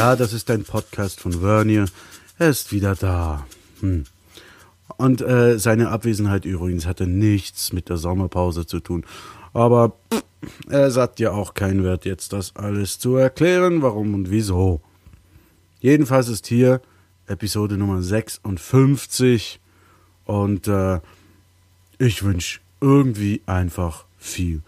[0.00, 1.84] Ja, das ist ein Podcast von Vernier.
[2.38, 3.46] Er ist wieder da.
[3.80, 4.04] Hm.
[4.96, 9.04] Und äh, seine Abwesenheit übrigens hatte nichts mit der Sommerpause zu tun.
[9.52, 10.24] Aber pff,
[10.70, 14.80] er sagt ja auch keinen Wert, jetzt das alles zu erklären, warum und wieso.
[15.80, 16.80] Jedenfalls ist hier
[17.26, 19.60] Episode Nummer 56
[20.24, 21.00] und äh,
[21.98, 24.62] ich wünsche irgendwie einfach viel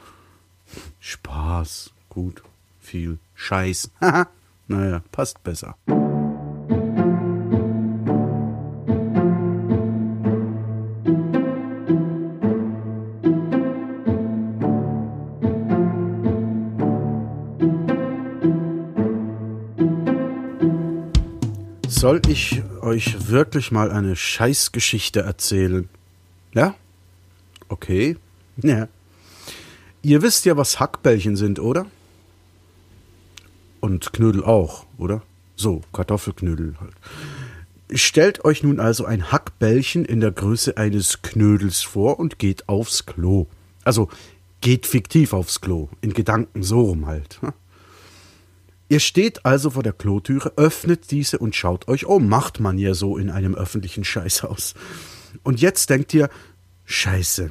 [1.00, 1.92] Spaß.
[2.10, 2.42] Gut,
[2.80, 3.92] viel Scheiß.
[4.72, 5.76] naja, passt besser.
[21.88, 25.88] Soll ich euch wirklich mal eine Scheißgeschichte erzählen?
[26.52, 26.74] Ja?
[27.68, 28.16] Okay.
[28.56, 28.88] Ja.
[30.02, 31.86] Ihr wisst ja, was Hackbällchen sind, oder?
[33.82, 35.22] Und Knödel auch, oder?
[35.56, 36.94] So, Kartoffelknödel halt.
[37.92, 43.06] Stellt euch nun also ein Hackbällchen in der Größe eines Knödels vor und geht aufs
[43.06, 43.48] Klo.
[43.82, 44.08] Also
[44.60, 47.40] geht fiktiv aufs Klo, in Gedanken so rum halt.
[48.88, 52.28] Ihr steht also vor der Klotüre, öffnet diese und schaut euch um.
[52.28, 54.74] Macht man ja so in einem öffentlichen Scheißhaus.
[55.42, 56.30] Und jetzt denkt ihr,
[56.84, 57.50] Scheiße.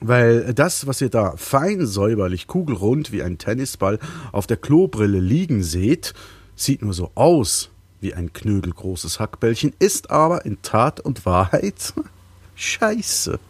[0.00, 3.98] Weil das, was ihr da fein säuberlich, kugelrund wie ein Tennisball
[4.32, 6.12] auf der Klobrille liegen seht,
[6.54, 11.94] sieht nur so aus wie ein knödelgroßes Hackbällchen, ist aber in Tat und Wahrheit
[12.54, 13.38] Scheiße.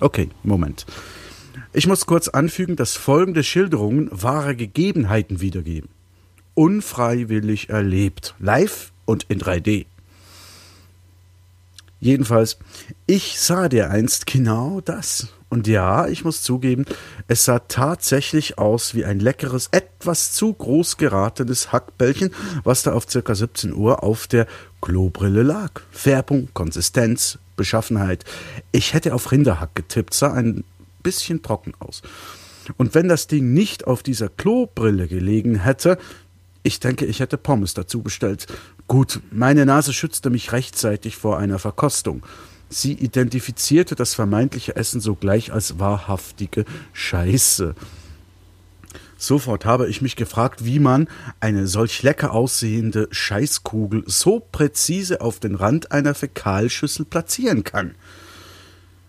[0.00, 0.86] Okay, Moment.
[1.72, 5.90] Ich muss kurz anfügen, dass folgende Schilderungen wahre Gegebenheiten wiedergeben.
[6.54, 9.86] Unfreiwillig erlebt, live und in 3D.
[11.98, 12.58] Jedenfalls,
[13.06, 15.32] ich sah dir einst genau das.
[15.50, 16.84] Und ja, ich muss zugeben,
[17.26, 23.08] es sah tatsächlich aus wie ein leckeres, etwas zu groß geratenes Hackbällchen, was da auf
[23.08, 24.46] circa 17 Uhr auf der
[24.82, 25.80] Klobrille lag.
[25.90, 28.24] Färbung, Konsistenz, Beschaffenheit.
[28.72, 30.64] Ich hätte auf Rinderhack getippt, sah ein
[31.02, 32.02] bisschen trocken aus.
[32.76, 35.96] Und wenn das Ding nicht auf dieser Klobrille gelegen hätte,
[36.62, 38.46] ich denke, ich hätte Pommes dazu bestellt.
[38.86, 42.22] Gut, meine Nase schützte mich rechtzeitig vor einer Verkostung.
[42.68, 47.74] Sie identifizierte das vermeintliche Essen sogleich als wahrhaftige Scheiße.
[49.20, 51.08] Sofort habe ich mich gefragt, wie man
[51.40, 57.96] eine solch lecker aussehende Scheißkugel so präzise auf den Rand einer Fäkalschüssel platzieren kann.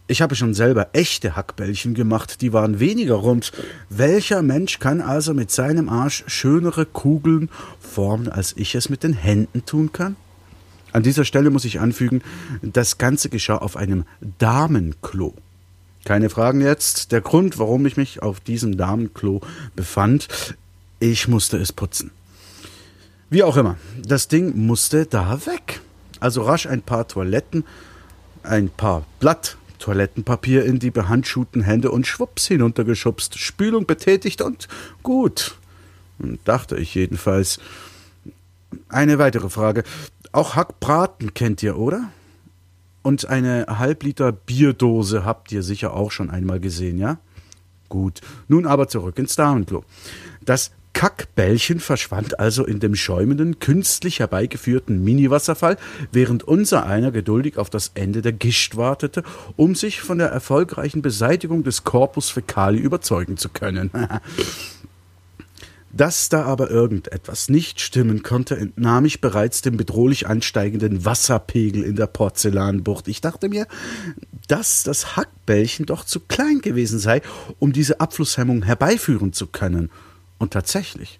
[0.07, 3.51] Ich habe schon selber echte Hackbällchen gemacht, die waren weniger rund.
[3.89, 7.49] Welcher Mensch kann also mit seinem Arsch schönere Kugeln
[7.79, 10.15] formen, als ich es mit den Händen tun kann?
[10.91, 12.21] An dieser Stelle muss ich anfügen,
[12.61, 14.05] das Ganze geschah auf einem
[14.39, 15.33] Damenklo.
[16.05, 17.11] Keine Fragen jetzt.
[17.11, 19.41] Der Grund, warum ich mich auf diesem Damenklo
[19.75, 20.27] befand,
[20.99, 22.11] ich musste es putzen.
[23.29, 25.81] Wie auch immer, das Ding musste da weg.
[26.19, 27.63] Also rasch ein paar Toiletten,
[28.43, 34.67] ein paar Blatt Toilettenpapier in die behandschuhten Hände und schwupps hinuntergeschubst, Spülung betätigt und
[35.03, 35.55] gut.
[36.43, 37.59] Dachte ich jedenfalls.
[38.89, 39.83] Eine weitere Frage.
[40.31, 42.09] Auch Hackbraten kennt ihr, oder?
[43.01, 47.17] Und eine Halbliter Bierdose habt ihr sicher auch schon einmal gesehen, ja?
[47.87, 48.21] Gut.
[48.47, 49.83] Nun aber zurück ins Damenklo.
[50.45, 55.77] Das Kackbällchen verschwand also in dem schäumenden, künstlich herbeigeführten Mini-Wasserfall,
[56.11, 59.23] während unser einer geduldig auf das Ende der Gischt wartete,
[59.55, 63.91] um sich von der erfolgreichen Beseitigung des Corpus Fecali überzeugen zu können.
[65.91, 71.95] Dass da aber irgendetwas nicht stimmen konnte, entnahm ich bereits dem bedrohlich ansteigenden Wasserpegel in
[71.95, 73.07] der Porzellanbucht.
[73.07, 73.67] Ich dachte mir,
[74.47, 77.21] dass das Hackbällchen doch zu klein gewesen sei,
[77.57, 79.89] um diese Abflusshemmung herbeiführen zu können.
[80.37, 81.19] Und tatsächlich,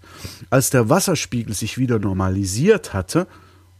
[0.49, 3.27] als der Wasserspiegel sich wieder normalisiert hatte,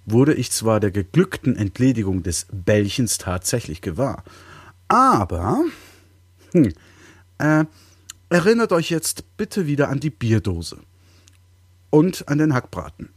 [0.06, 4.24] wurde ich zwar der geglückten Entledigung des Bällchens tatsächlich gewahr,
[4.88, 5.64] aber
[6.52, 6.74] hm,
[7.38, 7.66] äh,
[8.30, 10.78] erinnert euch jetzt bitte wieder an die Bierdose
[11.90, 13.10] und an den Hackbraten.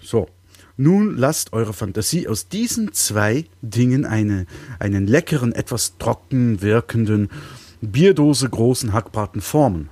[0.00, 0.28] So,
[0.76, 4.46] nun lasst eure Fantasie aus diesen zwei Dingen eine,
[4.78, 7.30] einen leckeren, etwas trocken wirkenden
[7.80, 9.88] Bierdose großen Hackbraten formen.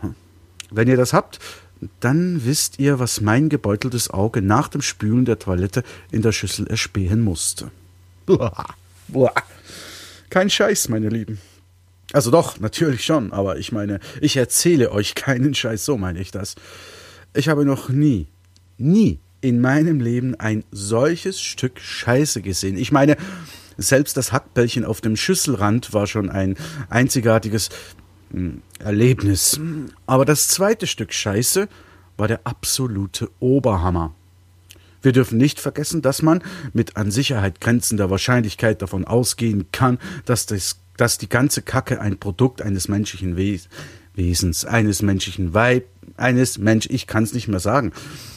[0.71, 1.39] Wenn ihr das habt,
[2.01, 6.67] dann wisst ihr, was mein gebeuteltes Auge nach dem Spülen der Toilette in der Schüssel
[6.67, 7.71] erspähen musste.
[10.31, 11.39] Kein Scheiß, meine Lieben.
[12.13, 16.31] Also doch, natürlich schon, aber ich meine, ich erzähle euch keinen Scheiß, so meine ich
[16.31, 16.55] das.
[17.35, 18.27] Ich habe noch nie,
[18.79, 22.77] nie in meinem Leben ein solches Stück Scheiße gesehen.
[22.77, 23.17] Ich meine,
[23.77, 26.57] selbst das Hackbällchen auf dem Schüsselrand war schon ein
[26.91, 27.71] einzigartiges
[28.79, 29.61] Erlebnis.
[30.07, 31.69] Aber das zweite Stück Scheiße
[32.17, 34.15] war der absolute Oberhammer.
[35.03, 40.47] Wir dürfen nicht vergessen, dass man mit an Sicherheit grenzender Wahrscheinlichkeit davon ausgehen kann, dass,
[40.47, 43.69] das, dass die ganze Kacke ein Produkt eines menschlichen Wes
[44.15, 47.93] Wesens, eines menschlichen Weib, eines Mensch, ich kann es nicht mehr sagen,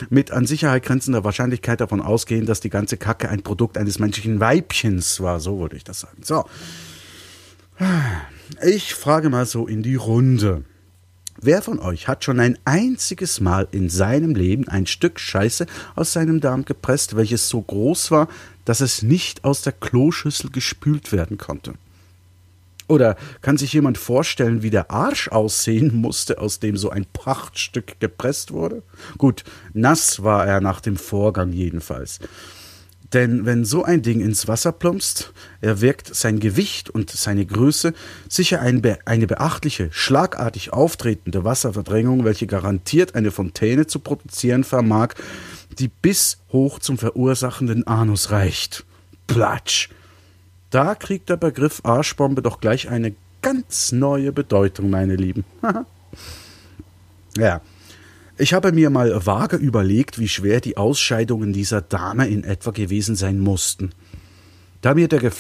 [0.10, 4.40] mit an Sicherheit grenzender Wahrscheinlichkeit davon ausgehen, dass die ganze Kacke ein Produkt eines menschlichen
[4.40, 6.22] Weibchens war, so würde ich das sagen.
[6.24, 6.46] So.
[8.66, 10.64] Ich frage mal so in die Runde.
[11.42, 15.66] Wer von euch hat schon ein einziges Mal in seinem Leben ein Stück Scheiße
[15.96, 18.30] aus seinem Darm gepresst, welches so groß war,
[18.64, 21.74] dass es nicht aus der Kloschüssel gespült werden konnte?
[22.88, 28.00] Oder kann sich jemand vorstellen, wie der Arsch aussehen musste, aus dem so ein Prachtstück
[28.00, 28.84] gepresst wurde?
[29.18, 29.44] Gut,
[29.74, 32.20] nass war er nach dem Vorgang jedenfalls.
[33.16, 35.32] Denn wenn so ein Ding ins Wasser plumpst,
[35.62, 37.94] erwirkt sein Gewicht und seine Größe
[38.28, 45.14] sicher ein be eine beachtliche, schlagartig auftretende Wasserverdrängung, welche garantiert eine Fontäne zu produzieren vermag,
[45.80, 48.84] die bis hoch zum verursachenden Anus reicht.
[49.28, 49.88] Platsch!
[50.70, 55.46] Da kriegt der Begriff Arschbombe doch gleich eine ganz neue Bedeutung, meine Lieben.
[57.38, 57.62] ja,
[58.38, 63.16] ich habe mir mal vage überlegt, wie schwer die Ausscheidungen dieser Dame in etwa gewesen
[63.16, 63.92] sein mussten.
[64.82, 65.32] Da mir der,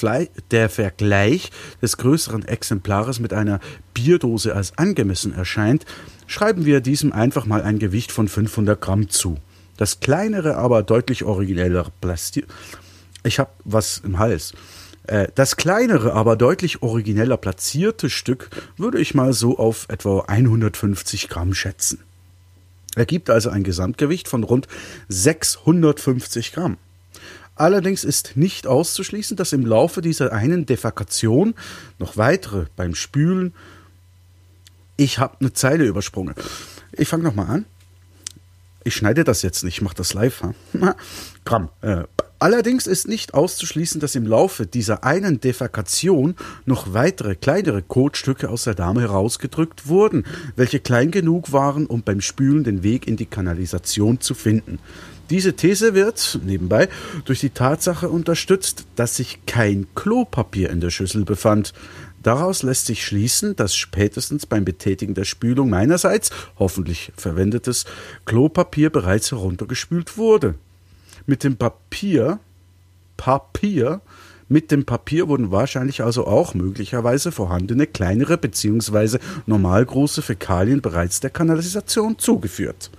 [0.51, 1.51] der Vergleich
[1.81, 3.59] des größeren Exemplares mit einer
[3.93, 5.85] Bierdose als angemessen erscheint,
[6.25, 9.37] schreiben wir diesem einfach mal ein Gewicht von 500 Gramm zu.
[9.77, 12.47] Das kleinere, aber deutlich origineller Plastik.
[13.23, 14.53] Ich habe was im Hals.
[15.05, 21.27] Äh, das kleinere, aber deutlich origineller platzierte Stück würde ich mal so auf etwa 150
[21.27, 21.99] Gramm schätzen
[22.95, 24.67] ergibt also ein Gesamtgewicht von rund
[25.09, 26.77] 650 Gramm.
[27.55, 31.55] Allerdings ist nicht auszuschließen, dass im Laufe dieser einen Defekation
[31.99, 33.53] noch weitere beim Spülen.
[34.97, 36.35] Ich habe eine Zeile übersprungen.
[36.91, 37.65] Ich fange nochmal an.
[38.83, 40.43] Ich schneide das jetzt nicht, ich mache das live.
[40.43, 40.53] Ha?
[41.45, 41.69] Gramm.
[41.81, 42.03] Äh,
[42.45, 46.35] Allerdings ist nicht auszuschließen, dass im Laufe dieser einen Defekation
[46.67, 50.25] noch weitere kleinere Kotstücke aus der Dame herausgedrückt wurden,
[50.55, 54.77] welche klein genug waren, um beim Spülen den Weg in die Kanalisation zu finden.
[55.31, 56.87] Diese These wird, nebenbei,
[57.25, 61.73] durch die Tatsache unterstützt, dass sich kein Klopapier in der Schüssel befand.
[62.21, 67.85] Daraus lässt sich schließen, dass spätestens beim Betätigen der Spülung meinerseits, hoffentlich verwendetes,
[68.25, 70.53] Klopapier bereits heruntergespült wurde.
[71.25, 72.39] Mit dem Papier,
[73.17, 74.01] Papier,
[74.47, 79.17] mit dem Papier wurden wahrscheinlich also auch möglicherweise vorhandene kleinere bzw.
[79.47, 82.91] normalgroße Fäkalien bereits der Kanalisation zugeführt.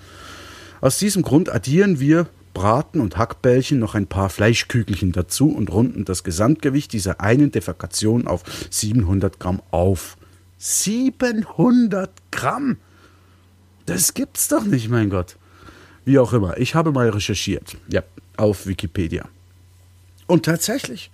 [0.81, 6.05] Aus diesem Grund addieren wir Braten und Hackbällchen noch ein paar Fleischkügelchen dazu und runden
[6.05, 10.17] das Gesamtgewicht dieser einen Defekation auf 700 Gramm auf.
[10.58, 12.78] 700 Gramm?
[13.84, 15.37] Das gibt's doch nicht, mein Gott.
[16.05, 17.76] Wie auch immer, ich habe mal recherchiert.
[17.88, 18.02] Ja,
[18.37, 19.29] auf Wikipedia.
[20.27, 21.11] Und tatsächlich,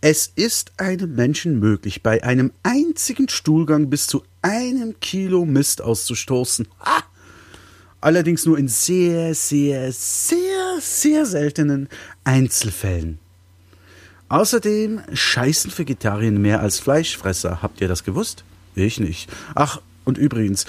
[0.00, 6.66] es ist einem Menschen möglich, bei einem einzigen Stuhlgang bis zu einem Kilo Mist auszustoßen.
[6.80, 7.02] Ah!
[8.00, 11.88] Allerdings nur in sehr, sehr, sehr, sehr seltenen
[12.24, 13.18] Einzelfällen.
[14.30, 17.62] Außerdem scheißen Vegetarier mehr als Fleischfresser.
[17.62, 18.44] Habt ihr das gewusst?
[18.74, 19.28] Ich nicht.
[19.54, 20.64] Ach, und übrigens,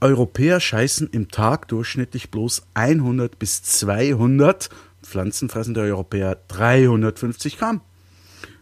[0.00, 4.68] Europäer scheißen im Tag durchschnittlich bloß 100 bis 200,
[5.06, 7.80] pflanzenfressende Europäer 350 Gramm.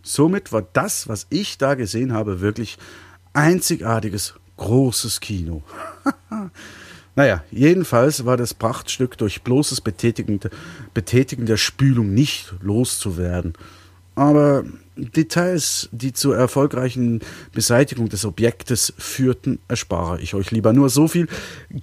[0.02, 2.78] Somit war das, was ich da gesehen habe, wirklich
[3.32, 5.62] einzigartiges, großes Kino.
[7.16, 10.40] naja, jedenfalls war das Prachtstück durch bloßes Betätigen,
[10.92, 13.54] Betätigen der Spülung nicht loszuwerden.
[14.14, 14.64] Aber
[14.96, 17.20] Details, die zur erfolgreichen
[17.52, 20.72] Beseitigung des Objektes führten, erspare ich euch lieber.
[20.72, 21.26] Nur so viel.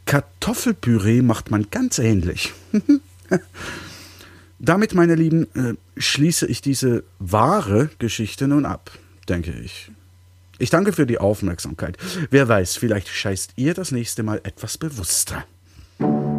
[0.05, 2.53] Kartoffelpüree macht man ganz ähnlich.
[4.63, 8.91] Damit, meine Lieben, äh, schließe ich diese wahre Geschichte nun ab,
[9.27, 9.91] denke ich.
[10.59, 11.97] Ich danke für die Aufmerksamkeit.
[12.29, 15.45] Wer weiß, vielleicht scheißt ihr das nächste Mal etwas bewusster.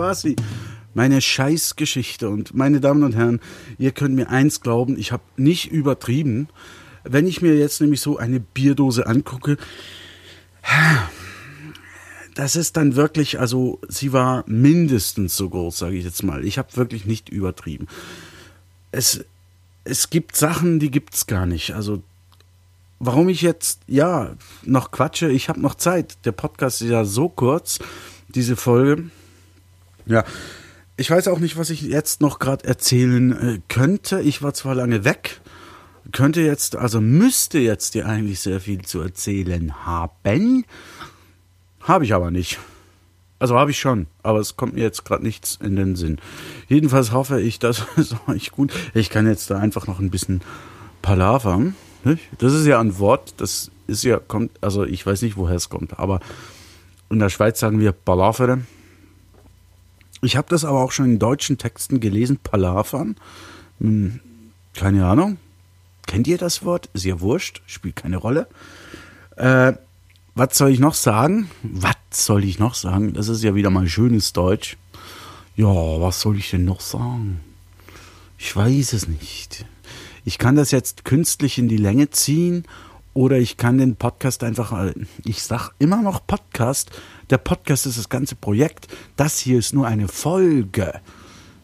[0.00, 0.34] war sie.
[0.94, 2.28] Meine Scheißgeschichte.
[2.28, 3.40] Und meine Damen und Herren,
[3.78, 6.48] ihr könnt mir eins glauben, ich habe nicht übertrieben.
[7.04, 9.56] Wenn ich mir jetzt nämlich so eine Bierdose angucke,
[12.34, 16.44] das ist dann wirklich, also sie war mindestens so groß, sage ich jetzt mal.
[16.44, 17.86] Ich habe wirklich nicht übertrieben.
[18.92, 19.24] Es,
[19.84, 21.72] es gibt Sachen, die gibt's gar nicht.
[21.74, 22.02] Also
[22.98, 26.18] warum ich jetzt ja noch quatsche, ich habe noch Zeit.
[26.24, 27.78] Der Podcast ist ja so kurz
[28.28, 29.10] diese Folge.
[30.06, 30.24] Ja,
[31.00, 34.20] ich weiß auch nicht, was ich jetzt noch gerade erzählen äh, könnte.
[34.20, 35.40] Ich war zwar lange weg,
[36.12, 40.66] könnte jetzt, also müsste jetzt dir eigentlich sehr viel zu erzählen haben.
[41.80, 42.58] Habe ich aber nicht.
[43.38, 46.18] Also habe ich schon, aber es kommt mir jetzt gerade nichts in den Sinn.
[46.68, 48.70] Jedenfalls hoffe ich, dass es euch gut.
[48.92, 50.42] Ich kann jetzt da einfach noch ein bisschen
[51.00, 51.76] palavern.
[52.36, 55.70] Das ist ja ein Wort, das ist ja, kommt, also ich weiß nicht, woher es
[55.70, 56.20] kommt, aber
[57.08, 58.58] in der Schweiz sagen wir Palavere.
[60.22, 63.16] Ich habe das aber auch schon in deutschen Texten gelesen, Palavern.
[63.80, 64.20] Hm,
[64.74, 65.38] keine Ahnung.
[66.06, 66.90] Kennt ihr das Wort?
[66.92, 68.48] Ist ja wurscht, spielt keine Rolle.
[69.36, 69.74] Äh,
[70.34, 71.50] was soll ich noch sagen?
[71.62, 73.12] Was soll ich noch sagen?
[73.14, 74.76] Das ist ja wieder mal schönes Deutsch.
[75.56, 77.40] Ja, was soll ich denn noch sagen?
[78.38, 79.66] Ich weiß es nicht.
[80.24, 82.64] Ich kann das jetzt künstlich in die Länge ziehen
[83.14, 86.90] oder ich kann den Podcast einfach, äh, ich sag immer noch Podcast.
[87.30, 88.88] Der Podcast ist das ganze Projekt.
[89.16, 91.00] Das hier ist nur eine Folge.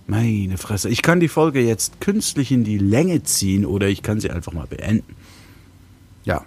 [0.06, 0.88] Meine Fresse.
[0.88, 4.52] Ich kann die Folge jetzt künstlich in die Länge ziehen oder ich kann sie einfach
[4.52, 5.16] mal beenden.
[6.24, 6.44] Ja,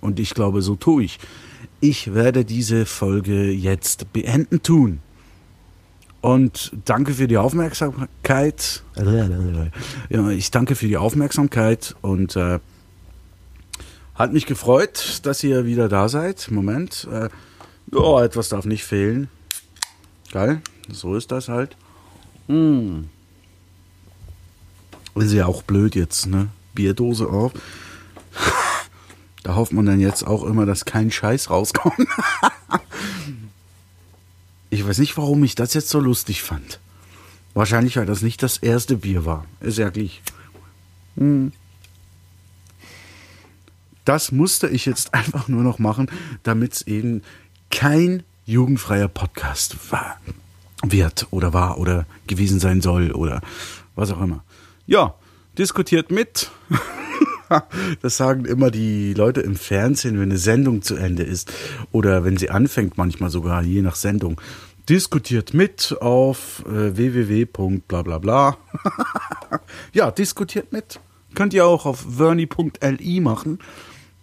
[0.00, 1.18] und ich glaube, so tue ich.
[1.80, 5.00] Ich werde diese Folge jetzt beenden tun.
[6.20, 8.84] Und danke für die Aufmerksamkeit.
[10.08, 12.60] Ja, ich danke für die Aufmerksamkeit und äh,
[14.14, 16.50] hat mich gefreut, dass ihr wieder da seid.
[16.50, 17.08] Moment.
[17.10, 17.28] Äh,
[17.92, 19.28] oh, etwas darf nicht fehlen.
[20.32, 20.60] Geil.
[20.90, 21.76] So ist das halt.
[22.48, 23.08] Hm.
[25.14, 26.48] Ist ja auch blöd jetzt, ne?
[26.74, 27.52] Bierdose auf.
[29.44, 31.98] Da hofft man dann jetzt auch immer, dass kein Scheiß rauskommt.
[34.70, 36.78] ich weiß nicht, warum ich das jetzt so lustig fand.
[37.52, 39.44] Wahrscheinlich, weil das nicht das erste Bier war.
[39.58, 40.22] Ist ja gleich.
[41.16, 41.50] Hm.
[44.04, 46.10] Das musste ich jetzt einfach nur noch machen,
[46.42, 47.22] damit es eben
[47.70, 50.20] kein jugendfreier Podcast war,
[50.82, 53.40] wird oder war oder gewesen sein soll oder
[53.94, 54.44] was auch immer.
[54.86, 55.14] Ja,
[55.56, 56.50] diskutiert mit.
[58.02, 61.52] das sagen immer die Leute im Fernsehen, wenn eine Sendung zu Ende ist
[61.92, 64.40] oder wenn sie anfängt, manchmal sogar, je nach Sendung.
[64.88, 68.18] Diskutiert mit auf äh, www.blablabla.
[68.18, 68.58] Bla
[69.48, 69.60] bla.
[69.92, 70.98] ja, diskutiert mit.
[71.34, 73.60] Könnt ihr auch auf vernie.li machen.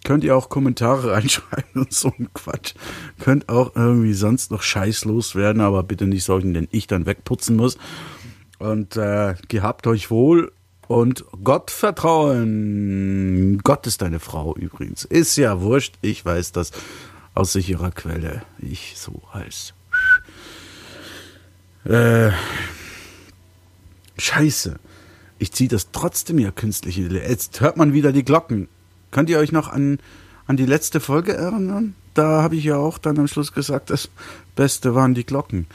[0.04, 2.74] Könnt ihr auch Kommentare reinschreiben und so ein Quatsch.
[3.18, 7.56] Könnt auch irgendwie sonst noch scheißlos werden, aber bitte nicht solchen, den ich dann wegputzen
[7.56, 7.78] muss.
[8.58, 10.52] Und äh, gehabt euch wohl
[10.86, 13.58] und Gott vertrauen.
[13.62, 15.04] Gott ist deine Frau übrigens.
[15.04, 15.94] Ist ja wurscht.
[16.02, 16.72] Ich weiß das
[17.34, 18.42] aus sicherer Quelle.
[18.58, 19.72] Ich so heiß.
[21.84, 22.30] Äh,
[24.18, 24.78] Scheiße.
[25.38, 26.96] Ich ziehe das trotzdem ja künstlich.
[26.96, 28.68] Jetzt hört man wieder die Glocken.
[29.10, 29.98] Könnt ihr euch noch an,
[30.46, 31.94] an die letzte Folge erinnern?
[32.14, 34.10] Da habe ich ja auch dann am Schluss gesagt, das
[34.56, 35.66] Beste waren die Glocken.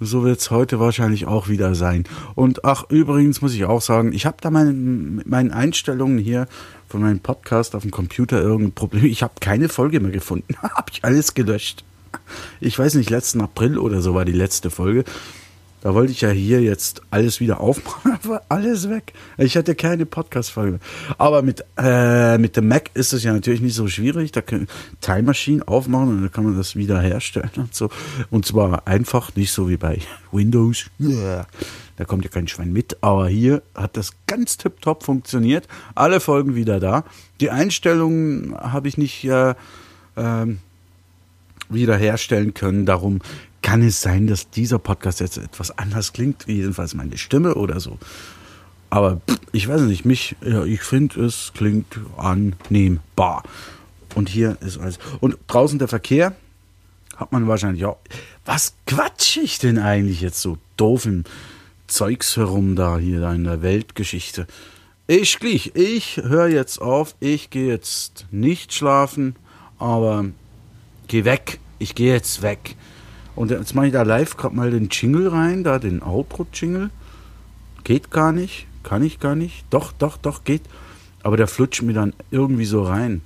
[0.00, 2.04] So wird's heute wahrscheinlich auch wieder sein.
[2.36, 6.46] Und ach, übrigens muss ich auch sagen, ich habe da mein, mit meinen Einstellungen hier
[6.88, 9.06] von meinem Podcast auf dem Computer irgendein Problem.
[9.06, 10.54] Ich habe keine Folge mehr gefunden.
[10.62, 11.84] habe ich alles gelöscht.
[12.60, 15.04] Ich weiß nicht, letzten April oder so war die letzte Folge.
[15.80, 19.12] Da wollte ich ja hier jetzt alles wieder aufmachen, aber alles weg.
[19.36, 20.80] Ich hatte keine Podcast-Folge.
[21.18, 24.32] Aber mit, äh, mit dem Mac ist es ja natürlich nicht so schwierig.
[24.32, 24.66] Da kann
[25.00, 27.90] Time Machine aufmachen und dann kann man das wieder herstellen und so.
[28.30, 30.00] Und zwar einfach, nicht so wie bei
[30.32, 30.86] Windows.
[31.98, 32.98] Da kommt ja kein Schwein mit.
[33.00, 35.66] Aber hier hat das ganz tipptopp funktioniert.
[35.96, 37.02] Alle Folgen wieder da.
[37.40, 39.50] Die Einstellungen habe ich nicht äh,
[40.14, 40.46] äh,
[41.68, 42.86] wiederherstellen können.
[42.86, 43.18] Darum
[43.62, 47.98] kann es sein, dass dieser Podcast jetzt etwas anders klingt, jedenfalls meine Stimme oder so.
[48.90, 49.20] Aber
[49.52, 53.42] ich weiß nicht, mich, ja, ich finde, es klingt annehmbar.
[54.14, 54.98] Und hier ist alles.
[55.20, 56.34] Und draußen der Verkehr
[57.16, 57.98] hat man wahrscheinlich auch.
[58.44, 61.24] Was quatsch ich denn eigentlich jetzt so doofen
[61.86, 64.46] Zeugs herum da hier in der Weltgeschichte?
[65.06, 69.36] Ich gleich, ich höre jetzt auf, ich gehe jetzt nicht schlafen,
[69.78, 70.26] aber
[71.06, 72.76] geh weg, ich gehe jetzt weg.
[73.38, 76.90] Und jetzt mache ich da live gerade mal den Jingle rein, da den Outro-Jingle.
[77.84, 79.64] Geht gar nicht, kann ich gar nicht.
[79.70, 80.62] Doch, doch, doch, geht.
[81.22, 83.20] Aber der flutscht mir dann irgendwie so rein.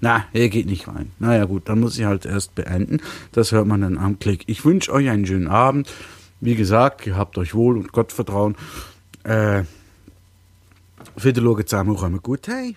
[0.00, 1.10] Na, er geht nicht rein.
[1.18, 3.00] Naja gut, dann muss ich halt erst beenden.
[3.32, 4.44] Das hört man dann am Klick.
[4.46, 5.92] Ich wünsche euch einen schönen Abend.
[6.40, 8.56] Wie gesagt, ihr habt euch wohl und Gottvertrauen.
[9.24, 9.64] Äh,
[11.18, 12.74] Fiddle zusammen, gut, hey.